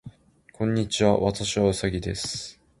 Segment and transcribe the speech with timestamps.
[0.51, 1.19] こんにちは。
[1.19, 2.59] 私はうさぎです。